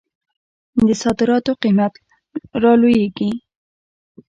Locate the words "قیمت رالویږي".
1.63-3.31